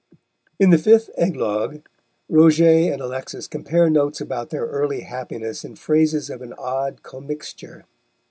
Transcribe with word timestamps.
In 0.59 0.71
the 0.71 0.79
fifth 0.79 1.11
"eglogue" 1.15 1.83
Roget 2.27 2.89
and 2.91 3.01
Alexis 3.03 3.45
compare 3.45 3.87
notes 3.87 4.19
about 4.19 4.49
their 4.49 4.65
early 4.65 5.01
happiness 5.01 5.63
in 5.63 5.75
phrases 5.75 6.31
of 6.31 6.41
an 6.41 6.53
odd 6.57 7.03
commixture. 7.03 7.85